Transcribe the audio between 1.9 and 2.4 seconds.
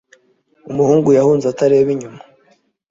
inyuma.